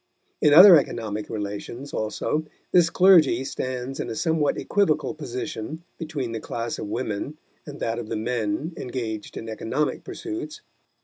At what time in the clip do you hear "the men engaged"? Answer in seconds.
8.09-9.37